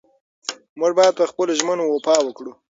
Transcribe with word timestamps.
موږ 0.79 0.91
باید 0.99 1.17
په 1.19 1.25
خپلو 1.31 1.51
ژمنو 1.59 1.83
وفا 1.87 2.15
وکړو. 2.23 2.51